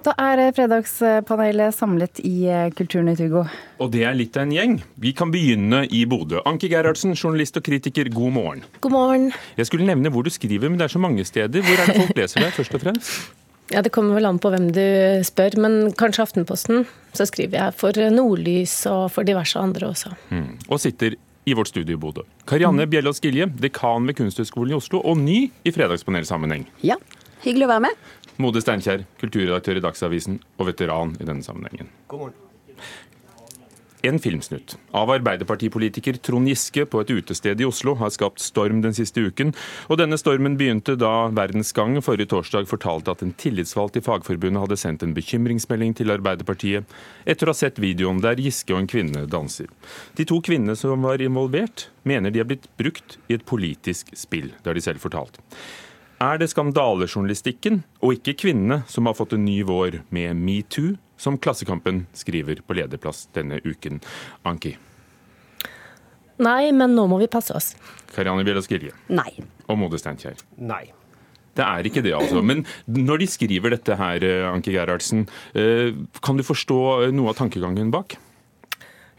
[0.00, 3.42] Da er fredagspanelet samlet i Kulturnytt, Hugo.
[3.84, 4.78] Og det er litt av en gjeng.
[4.96, 6.40] Vi kan begynne i Bodø.
[6.48, 8.64] Anki Gerhardsen, journalist og kritiker, god morgen.
[8.80, 9.26] God morgen.
[9.60, 11.60] Jeg skulle nevne hvor du skriver, men det er så mange steder.
[11.66, 13.12] Hvor er det folk leser deg, først og fremst?
[13.70, 14.82] Ja, Det kommer vel an på hvem du
[15.22, 16.88] spør, men kanskje Aftenposten.
[17.14, 20.10] Så skriver jeg for Nordlys og for diverse andre også.
[20.34, 20.56] Mm.
[20.66, 21.14] Og sitter
[21.46, 22.24] i vårt studio i Bodø.
[22.50, 22.90] Karianne mm.
[22.90, 26.66] Bjellås Gilje, dekan ved Kunsthøgskolen i Oslo, og ny i Fredagspanelsammenheng.
[26.82, 26.98] Ja,
[27.44, 28.10] hyggelig å være med.
[28.40, 31.92] Mode Steinkjer, kulturredaktør i Dagsavisen og veteran i denne sammenhengen.
[32.08, 32.46] God morgen.
[34.02, 38.94] En filmsnutt av arbeiderpartipolitiker Trond Giske på et utested i Oslo har skapt storm den
[38.96, 39.52] siste uken.
[39.92, 44.80] Og denne stormen begynte da Verdensgang forrige torsdag fortalte at en tillitsvalgt i Fagforbundet hadde
[44.80, 46.96] sendt en bekymringsmelding til Arbeiderpartiet
[47.28, 49.68] etter å ha sett videoen der Giske og en kvinne danser.
[50.16, 54.54] De to kvinnene som var involvert, mener de er blitt brukt i et politisk spill,
[54.62, 55.42] det har de selv fortalt.
[56.20, 61.38] Er det skandalejournalistikken og ikke kvinnene som har fått en ny vår med metoo, som
[61.40, 64.02] Klassekampen skriver på lederplass denne uken.
[64.44, 64.74] Anki?
[66.40, 67.70] Nei, men nå må vi passe oss.
[68.12, 68.92] Karianne Bjellas Gilje?
[69.08, 69.32] Nei.
[69.68, 70.36] Og Mode Steinkjer?
[70.60, 70.90] Nei.
[71.56, 72.44] Det er ikke det, altså.
[72.44, 77.92] Men når de skriver dette her, Anki Gerhardsen, eh, kan du forstå noe av tankegangen
[77.92, 78.18] bak?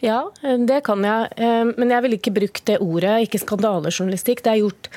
[0.01, 1.33] Ja, det kan jeg.
[1.37, 4.45] Eh, men jeg ville ikke brukt det ordet, ikke skandalejournalistikk.
[4.45, 4.89] Det er gjort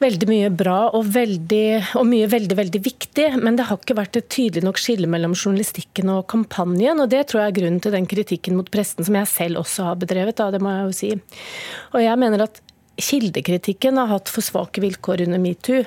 [0.00, 4.16] veldig mye bra og, veldig, og, mye veldig veldig viktig, men det har ikke vært
[4.20, 7.02] et tydelig nok skille mellom journalistikken og kampanjen.
[7.02, 9.90] og Det tror jeg er grunnen til den kritikken mot presten som jeg selv også
[9.90, 10.38] har bedrevet.
[10.40, 11.12] Da, det må jeg jo si.
[11.92, 12.62] Og jeg mener at
[13.00, 15.84] Kildekritikken har hatt for svake vilkår under metoo,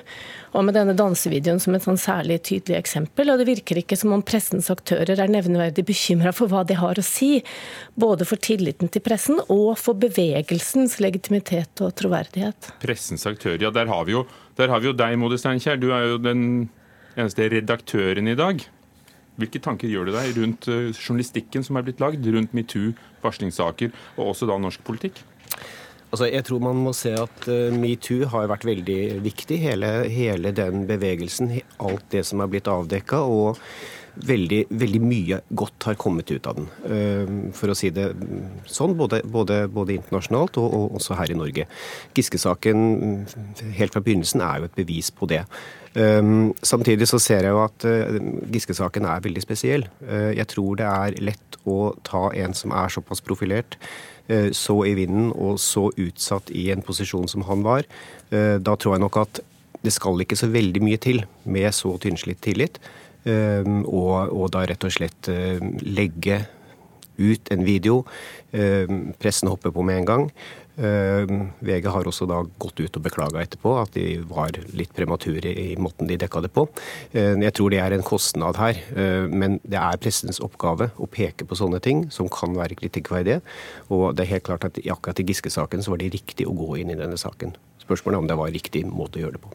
[0.54, 3.30] og med denne dansevideoen som et sånn særlig tydelig eksempel.
[3.30, 6.98] Og det virker ikke som om pressens aktører er nevneverdig bekymra for hva de har
[6.98, 7.44] å si,
[8.00, 12.74] både for tilliten til pressen og for bevegelsens legitimitet og troverdighet.
[12.82, 14.26] Pressens aktører, ja der har vi jo,
[14.58, 15.78] har vi jo deg, Mode Steinkjer.
[15.82, 16.48] Du er jo den
[17.18, 18.64] eneste redaktøren i dag.
[19.42, 22.92] Hvilke tanker gjør du deg rundt eh, journalistikken som er blitt lagd, rundt metoo,
[23.24, 25.24] varslingssaker og også da norsk politikk?
[26.14, 29.58] Altså, jeg tror man må se at uh, metoo har vært veldig viktig.
[29.64, 33.24] Hele, hele, den bevegelsen, alt det som er blitt avdekka.
[33.26, 33.58] Og
[34.16, 36.68] veldig, veldig, mye godt har kommet ut av den.
[36.86, 38.10] Uh, for å si det
[38.70, 41.68] sånn, både, både, både internasjonalt og, og, også her i Norge.
[42.18, 42.84] Giske-saken
[43.78, 45.44] helt fra begynnelsen er jo et bevis på det.
[45.94, 48.18] Um, samtidig så ser jeg jo at uh,
[48.54, 49.86] Giske-saken er veldig spesiell.
[50.34, 53.78] jeg tror det er lett å ta en som er såpass profilert
[54.28, 57.84] Eh, så i vinden og så utsatt i en posisjon som han var,
[58.32, 59.42] eh, da tror jeg nok at
[59.84, 62.80] det skal ikke så veldig mye til med så tynnslitt tillit.
[63.24, 65.32] Eh, og, og da rett og slett
[65.84, 66.44] legge
[67.18, 68.02] ut en video.
[69.22, 70.24] Pressen hopper på med en gang.
[70.74, 71.30] Eh,
[71.60, 75.76] VG har også da gått ut og beklaga etterpå at de var litt premature i
[75.78, 76.66] måten de dekka det på.
[77.14, 81.10] Eh, jeg tror det er en kostnad her, eh, men det er pressens oppgave å
[81.10, 83.44] peke på sånne ting som kan være kritikkverdige.
[83.94, 86.80] Og det er helt klart at akkurat i Giske-saken så var det riktig å gå
[86.82, 87.54] inn i denne saken.
[87.86, 89.54] Spørsmålet er om det var riktig måte å gjøre det på.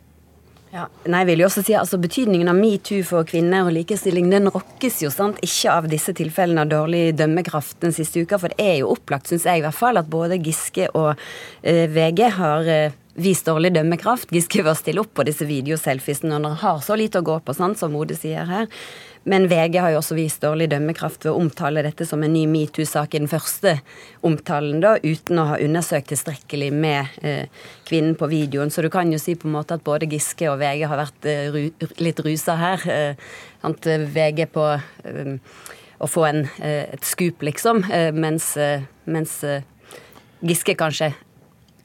[0.69, 4.29] Ja, nei, jeg vil jo også si altså Betydningen av metoo for kvinner og likestilling
[4.29, 8.37] den rokkes jo sant, ikke av disse tilfellene av dårlig dømmekraft den siste uka.
[8.37, 11.15] For det er jo opplagt, syns jeg i hvert fall, at både Giske og
[11.62, 14.34] eh, VG har eh, vist dårlig dømmekraft.
[14.34, 17.56] Giske var stille opp på disse videoselfiesene når han har så lite å gå på,
[17.56, 18.69] sant, som Mode sier her.
[19.28, 22.47] Men VG har jo også vist dårlig dømmekraft ved å omtale dette som en ny
[22.49, 23.75] metoo-sak i den første
[24.25, 28.72] omtalen, da, uten å ha undersøkt tilstrekkelig med eh, kvinnen på videoen.
[28.72, 31.28] Så du kan jo si på en måte at både Giske og VG har vært
[31.28, 31.61] eh, ru,
[32.00, 32.88] litt rusa her.
[32.88, 33.28] Eh,
[34.17, 35.31] VG på eh,
[35.99, 38.55] å få en, eh, et skup, liksom, eh, mens,
[39.05, 39.43] mens
[40.41, 41.12] Giske kanskje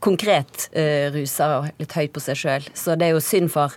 [0.03, 0.67] konkret
[1.15, 2.65] rusa og litt høyt på seg sjøl.
[2.75, 3.71] Så det er jo synd for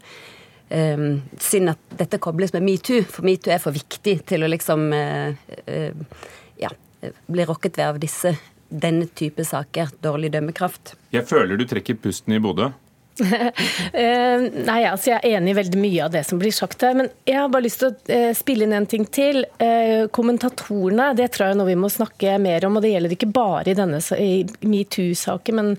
[0.71, 4.89] um, synd at dette kobles med metoo, for metoo er for viktig til å liksom
[4.95, 6.25] uh, uh,
[6.61, 6.73] ja,
[7.27, 8.35] bli rokket ved av disse,
[8.69, 9.95] denne type saker.
[10.03, 10.97] Dårlig dømmekraft.
[11.15, 12.73] Jeg føler du trekker pusten i Bodø.
[13.97, 16.97] Eh, nei, altså Jeg er enig i veldig mye av det som blir sagt her.
[16.99, 19.45] Men jeg har bare lyst til å eh, spille inn en ting til.
[19.63, 22.77] Eh, kommentatorene det tror jeg er noe vi må snakke mer om.
[22.77, 24.01] og Det gjelder ikke bare i denne
[24.67, 25.71] metoo-saken, men,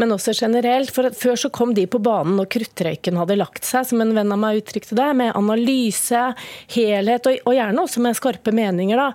[0.00, 0.90] men, også generelt.
[0.94, 4.34] For Før så kom de på banen når kruttrøyken hadde lagt seg, som en venn
[4.34, 5.08] av meg uttrykte det.
[5.18, 6.24] Med analyse,
[6.74, 8.98] helhet, og, og gjerne også med skarpe meninger.
[8.98, 9.10] da.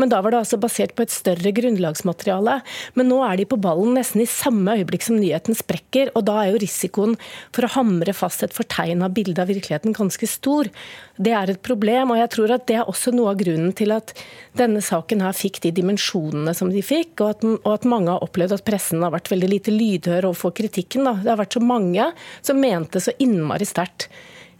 [0.00, 2.58] Men da var det altså basert på et større grunnlagsmateriale.
[2.98, 6.10] Men nå er de på ballen nesten i samme øyeblikk som nyheten sprekker.
[6.16, 7.11] og da er jo risikoen
[7.54, 10.70] for å hamre fast et fortegna bilde av virkeligheten ganske stor.
[11.16, 13.94] Det er et problem, og jeg tror at det er også noe av grunnen til
[13.94, 14.14] at
[14.58, 18.24] denne saken her fikk de dimensjonene som de fikk, og at, og at mange har
[18.24, 21.08] opplevd at pressen har vært veldig lite lydhør overfor kritikken.
[21.08, 21.16] Da.
[21.20, 22.10] Det har vært så mange
[22.40, 24.08] som mente så innmari sterkt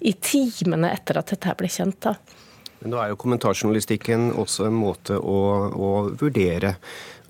[0.03, 2.01] i timene etter at dette ble kjent.
[2.03, 2.17] da.
[2.83, 5.41] Men nå er jo kommentarjournalistikken også en måte å,
[5.71, 6.77] å vurdere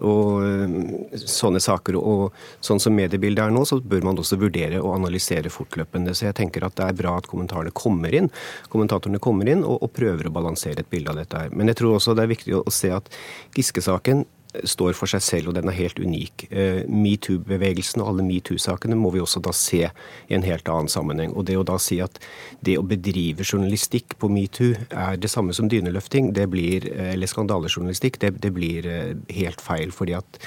[0.03, 1.99] og eh, sånne saker.
[2.01, 2.33] Og
[2.65, 6.17] sånn som mediebildet er nå, så bør man også vurdere og analysere fortløpende.
[6.17, 8.31] Så jeg tenker at det er bra at kommentarene kommer inn,
[8.73, 11.53] kommentatorene kommer inn og, og prøver å balansere et bilde av dette her.
[11.55, 13.13] Men jeg tror også det er viktig å, å se at
[13.57, 14.25] Giske-saken
[14.69, 16.47] står for seg selv, og den er helt unik.
[16.51, 21.33] Eh, Metoo-bevegelsen og alle metoo-sakene må vi også da se i en helt annen sammenheng.
[21.37, 22.21] Og det å da si at
[22.65, 27.31] det å bedrive journalistikk på metoo er det samme som dyneløfting, det blir, eh, eller
[27.31, 29.91] skandalejournalistikk, det, det blir eh, helt feil.
[29.93, 30.41] fordi at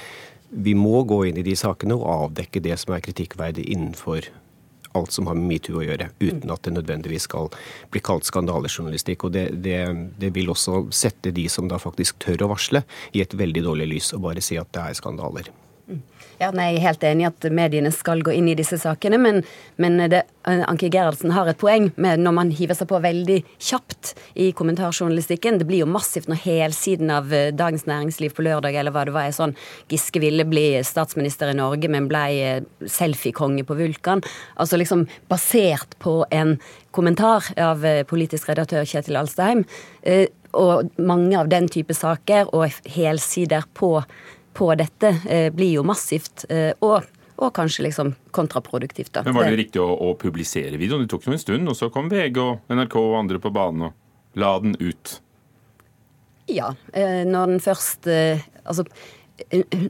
[0.50, 4.30] vi må gå inn i de sakene og avdekke det som er kritikkverdig innenfor
[4.96, 7.52] alt som har med metoo å gjøre, uten at det nødvendigvis skal
[7.94, 9.28] bli kalt skandalejournalistikk.
[9.28, 9.82] Og det, det,
[10.22, 13.92] det, vil også sette de som da faktisk tør å varsle, i et veldig dårlig
[13.96, 15.52] lys, og bare si at det er skandaler.
[16.36, 19.20] Ja, nei, Jeg er helt enig i at mediene skal gå inn i disse sakene,
[19.22, 19.44] men,
[19.80, 24.12] men det, Anki Gerhardsen har et poeng med når man hiver seg på veldig kjapt
[24.42, 25.62] i kommentarjournalistikken.
[25.62, 29.16] Det blir jo massivt når helsiden av eh, Dagens Næringsliv på lørdag eller hva det
[29.16, 29.56] var, er sånn
[29.92, 34.26] Giske ville bli statsminister i Norge, men blei eh, selfiekonge på Vulkan.
[34.60, 36.58] Altså liksom basert på en
[36.96, 39.64] kommentar av eh, politisk redaktør Kjetil Alstheim.
[40.56, 43.98] Og mange av den type saker og helsider på
[44.56, 46.48] på dette eh, blir jo massivt.
[46.50, 49.10] Eh, og og kanskje liksom kontraproduktivt.
[49.12, 49.22] da.
[49.26, 51.02] Men Var det riktig å, å publisere videoen?
[51.04, 53.90] Det tok jo en stund, og så kom VG og NRK og andre på banen
[53.90, 55.18] og la den ut?
[56.48, 58.86] Ja, eh, når den først Altså,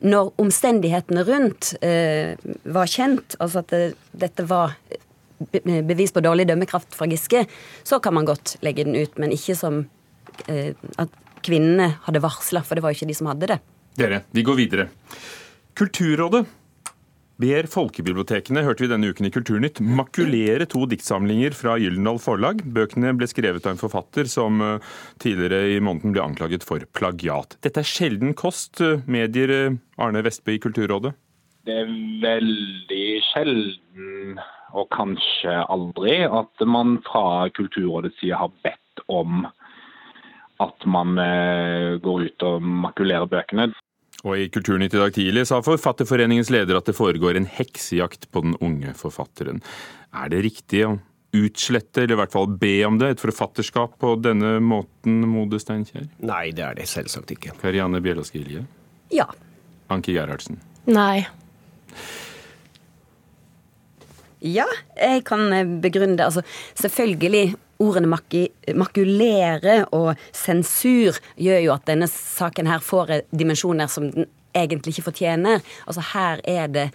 [0.01, 3.75] når omstendighetene rundt var kjent, altså at
[4.25, 4.73] dette var
[5.61, 7.45] bevis på dårlig dømmekraft fra Giske,
[7.85, 9.83] så kan man godt legge den ut, men ikke som
[10.49, 11.13] at
[11.45, 13.61] kvinnene hadde varsla, for det var jo ikke de som hadde det.
[13.95, 14.89] Dere, vi går videre.
[15.75, 16.43] Kulturrådet
[17.39, 22.63] ber folkebibliotekene, hørte vi denne uken i Kulturnytt, makulere to diktsamlinger fra Gyldendal Forlag.
[22.75, 27.57] Bøkene ble skrevet av en forfatter som eh, tidligere i måneden ble anklaget for plagiat.
[27.63, 31.15] Dette er sjelden kost, eh, medier eh, Arne Vestby i Kulturrådet?
[31.65, 34.41] Det er veldig sjelden,
[34.75, 39.47] og kanskje aldri, at man fra Kulturrådets side har bedt om
[40.63, 41.17] at man
[41.99, 43.65] går ut og makulerer bøkene.
[44.25, 48.41] Og i Kulturnytt i dag tidlig sa Forfatterforeningens leder at det foregår en heksejakt på
[48.41, 49.61] den unge forfatteren.
[50.15, 50.95] Er det riktig å
[51.35, 56.07] utslette, eller i hvert fall be om det, et forfatterskap på denne måten, Mode Steinkjer?
[56.25, 57.53] Nei, det er det selvsagt ikke.
[57.61, 58.63] Karianne Bjelås Gilje?
[59.13, 59.27] Ja.
[59.93, 60.57] Anki Gerhardsen?
[60.89, 61.27] Nei.
[64.45, 64.65] Ja,
[64.97, 65.49] jeg kan
[65.83, 66.25] begrunne det.
[66.27, 66.45] Altså,
[66.79, 68.07] selvfølgelig ordene
[68.77, 75.09] makulere og sensur gjør jo at denne saken her får dimensjoner som den egentlig ikke
[75.09, 75.63] fortjener.
[75.85, 76.89] Altså her er det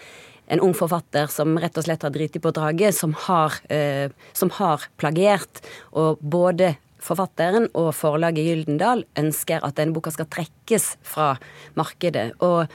[0.50, 4.50] en ung forfatter som rett og slett har driti på draget, som har, eh, som
[4.58, 5.62] har plagiert.
[5.92, 11.36] Og både forfatteren og forlaget Gyldendal ønsker at denne boka skal trekkes fra
[11.78, 12.32] markedet.
[12.40, 12.66] Og,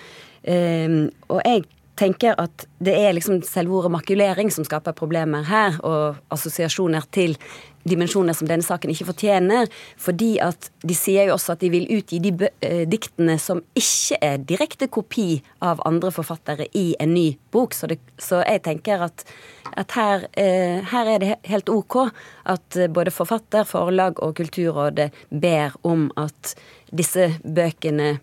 [0.43, 1.65] eh, og jeg
[1.99, 7.37] tenker at det er liksom selve ordet makulering som skaper problemer her, og assosiasjoner til
[7.85, 9.69] dimensjoner som denne saken ikke fortjener.
[10.01, 12.33] Fordi at de sier jo også at de vil utgi de
[12.65, 17.77] eh, diktene som ikke er direkte kopi av andre forfattere i en ny bok.
[17.77, 19.25] Så, det, så jeg tenker at,
[19.77, 21.99] at her, eh, her, er det helt OK
[22.55, 26.55] at både forfatter, forlag og Kulturrådet ber om at
[26.95, 28.15] disse bøkene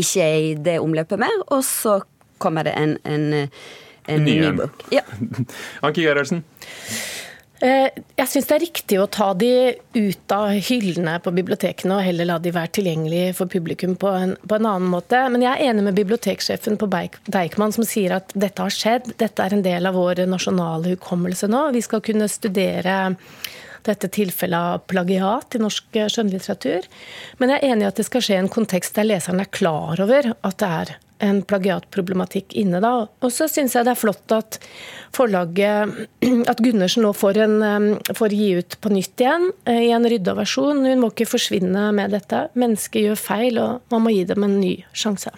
[0.00, 1.98] ikke er i det omløpet mer, og så
[2.42, 3.48] kommer det en, en,
[4.10, 4.84] en ny, bok.
[4.98, 5.06] Ja.
[5.86, 6.42] Anki Gerhardsen?
[7.62, 9.48] Eh, jeg syns det er riktig å ta de
[9.94, 14.32] ut av hyllene på bibliotekene og heller la de være tilgjengelige for publikum på en,
[14.34, 15.20] på en annen måte.
[15.30, 19.12] Men jeg er enig med biblioteksjefen på Deichman som sier at dette har skjedd.
[19.22, 21.68] Dette er en del av vår nasjonale hukommelse nå.
[21.76, 23.14] Vi skal kunne studere
[23.86, 26.90] dette tilfellet av plagiat i norsk skjønnlitteratur.
[27.38, 29.54] Men jeg er enig i at det skal skje i en kontekst der leseren er
[29.54, 32.92] klar over at det er en plagiatproblematikk inne da.
[33.22, 34.58] Og så syns jeg det er flott at
[35.14, 35.92] forlaget
[36.52, 40.34] At Gundersen nå får, en, får gi ut på nytt igjen eh, i en rydda
[40.38, 40.84] versjon.
[40.86, 42.46] Hun må ikke forsvinne med dette.
[42.58, 45.32] Mennesker gjør feil, og man må gi dem en ny sjanse.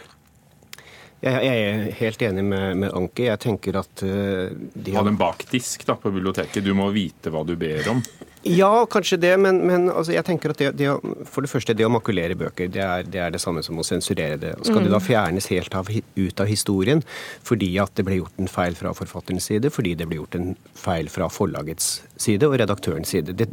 [1.24, 3.28] Jeg er helt enig med, med Anki.
[3.30, 5.04] Jeg tenker at uh, de har...
[5.06, 6.64] Ha en bakdisk da, på biblioteket.
[6.64, 8.02] Du må vite hva du ber om.
[8.44, 10.90] Ja, kanskje det, men, men altså, jeg tenker at det, det,
[11.32, 13.84] for det første, det å makulere bøker, det er det, er det samme som å
[13.86, 14.52] sensurere det.
[14.66, 14.84] Skal mm.
[14.84, 15.06] det da mm.
[15.06, 17.00] fjernes helt av, ut av historien
[17.44, 20.52] fordi at det ble gjort en feil fra forfatterens side, fordi det ble gjort en
[20.76, 23.32] feil fra forlagets side og redaktørens side?
[23.32, 23.48] Det,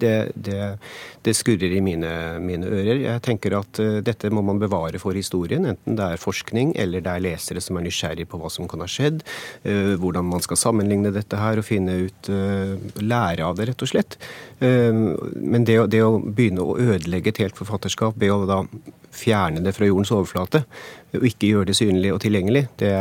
[1.23, 2.11] det skurrer i mine,
[2.43, 2.99] mine, ører.
[3.05, 7.03] Jeg tenker at uh, dette må man bevare for historien, enten det er forskning eller
[7.03, 9.23] det er lesere som er nysgjerrig på hva som kan ha skjedd,
[9.63, 13.83] uh, hvordan man skal sammenligne dette her og finne ut uh, Lære av det, rett
[13.85, 14.19] og slett.
[14.59, 18.63] Uh, Men det, det, å begynne å ødelegge et helt forfatterskap ved å da
[19.11, 20.63] fjerne det fra jordens overflate,
[21.11, 22.91] og ikke gjøre det synlig og tilgjengelig, det,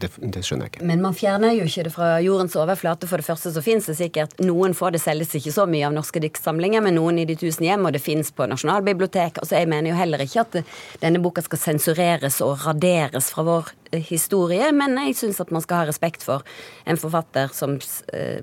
[0.00, 0.86] det, det, skjønner jeg ikke.
[0.88, 3.08] Men man fjerner jo ikke det fra jordens overflate.
[3.10, 5.94] For det første så finnes det sikkert noen få, det selges ikke så mye av
[5.96, 9.42] norske diktsamlinger, men noen i de tusen hjem, og det finnes på Nasjonalbiblioteket.
[9.44, 10.58] Altså jeg mener jo heller ikke at
[11.04, 13.74] denne boka skal sensureres og raderes fra vår
[14.08, 16.42] historie, men jeg syns at man skal ha respekt for
[16.88, 17.76] en forfatter som
[18.16, 18.40] eh,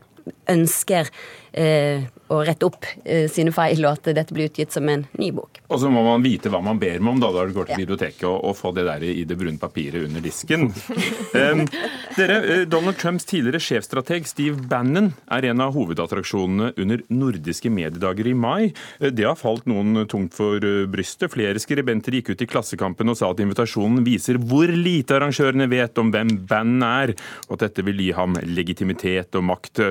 [0.51, 1.09] ønsker
[1.51, 5.31] eh, å rette opp eh, sine feil, og at dette blir utgitt som en ny
[5.35, 5.61] bok.
[5.71, 7.81] Og så må man vite hva man ber om da, da du går til ja.
[7.83, 10.69] biblioteket og, og få det der i det brune papiret under disken.
[10.71, 11.65] um,
[12.17, 18.31] dere, eh, Donald Trumps tidligere sjefstrateg Steve Bannon er en av hovedattraksjonene under nordiske mediedager
[18.31, 18.71] i mai.
[18.99, 20.61] Eh, det har falt noen tungt for
[20.91, 21.31] brystet.
[21.35, 25.99] Flere skribenter gikk ut i Klassekampen og sa at invitasjonen viser hvor lite arrangørene vet
[26.01, 27.15] om hvem Bannon er,
[27.49, 29.83] og at dette vil gi ham legitimitet og makt.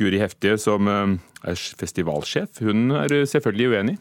[0.00, 3.98] Guri Heftige, som er festivalsjef, hun er selvfølgelig uenig.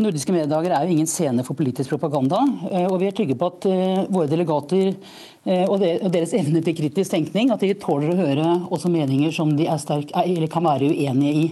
[0.00, 2.40] Nordiske mediedager er jo ingen scene for politisk propaganda.
[2.70, 6.76] Eh, og vi er trygge på at eh, våre delegater eh, og deres evne til
[6.78, 10.14] kritisk tenkning, at de tåler å høre også meninger som de sterk,
[10.52, 11.44] kan være uenige i.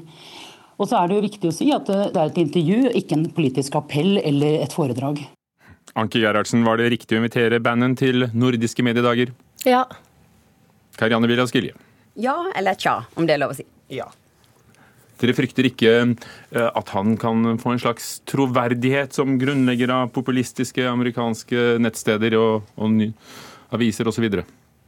[0.81, 3.27] Og så er det jo viktig å si at det er et intervju, ikke en
[3.37, 5.21] politisk appell eller et foredrag.
[6.01, 9.35] Anki Gerhardsen, var det riktig å invitere bandet til nordiske mediedager?
[9.69, 9.85] Ja.
[10.97, 11.77] Karianne Villas Gilje?
[12.19, 13.67] Ja eller tja, om det er lov å si.
[13.93, 14.09] Ja.
[15.21, 20.87] Dere frykter ikke eh, at han kan få en slags troverdighet som grunnlegger av populistiske
[20.89, 23.05] amerikanske nettsteder og, og
[23.77, 24.31] aviser osv.?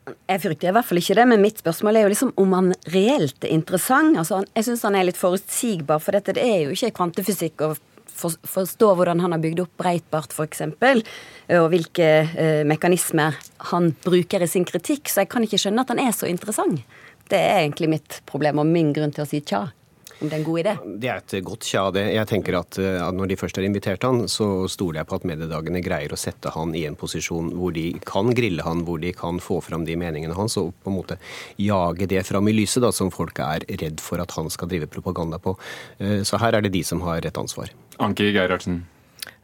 [0.03, 2.73] Jeg frykter i hvert fall ikke det, men mitt spørsmål er jo liksom om han
[2.91, 4.17] reelt er interessant.
[4.19, 7.75] Altså, jeg syns han er litt forutsigbar, for dette det er jo ikke kvantefysikk å
[8.13, 10.65] forstå hvordan han har bygd opp Breitbart f.eks.,
[11.53, 13.39] og hvilke eh, mekanismer
[13.73, 15.11] han bruker i sin kritikk.
[15.11, 16.83] Så jeg kan ikke skjønne at han er så interessant.
[17.33, 19.67] Det er egentlig mitt problem og min grunn til å si tja
[20.23, 20.73] om det er en god idé?
[21.03, 22.05] Det er et godt tja, det.
[22.15, 25.19] Jeg tenker at, eh, at når de først har invitert han, så stoler jeg på
[25.19, 29.03] at mediedagene greier å sette han i en posisjon hvor de kan grille han, hvor
[29.03, 31.19] de kan få fram de meningene hans, og på en måte
[31.59, 34.91] jage det fram i lyset, da, som folk er redd for at han skal drive
[34.93, 35.57] propaganda på.
[35.99, 37.75] Eh, så her er det de som har rett ansvar.
[38.03, 38.85] Anki Gerhardsen.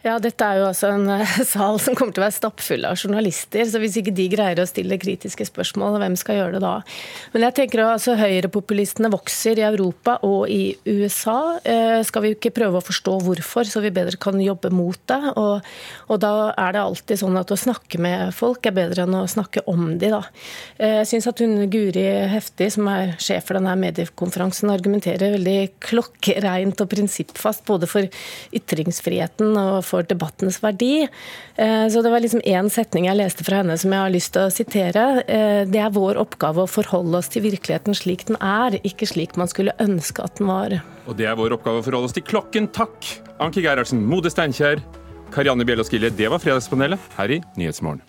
[0.06, 3.00] Ja, dette er jo altså en uh, sal som kommer til å være stappfull av
[3.00, 3.64] journalister.
[3.66, 6.74] Så hvis ikke de greier å stille kritiske spørsmål, hvem skal gjøre det da?
[7.32, 11.58] Men jeg tenker at altså, høyrepopulistene vokser i Europa og i USA.
[11.66, 15.18] Uh, skal vi ikke prøve å forstå hvorfor, så vi bedre kan jobbe mot det?
[15.32, 15.66] Og,
[16.06, 19.24] og, da er det alltid sånn at å snakke med folk er bedre enn å
[19.26, 20.22] snakke om de, da.
[20.78, 25.58] Uh, jeg syns at hun Guri Heftig, som er sjef for denne mediekonferansen, argumenterer veldig
[25.90, 28.06] klokkereint og prinsippfast både for
[28.54, 31.08] ytringsfriheten og for debattens verdi.
[31.56, 34.34] Eh, så det var liksom én setning jeg leste fra henne som jeg har lyst
[34.36, 35.06] til å sitere.
[35.26, 39.38] Eh, det er vår oppgave å forholde oss til virkeligheten slik den er, ikke slik
[39.40, 40.78] man skulle ønske at den var.
[41.08, 42.70] Og det er vår oppgave å forholde oss til klokken.
[42.76, 43.16] Takk!
[43.42, 44.82] Anki Gerhardsen, Mode Steinkjer,
[45.34, 48.07] Karianne Bjellås Gille, Det var Fredagspanelet her i Nyhetsmorgen.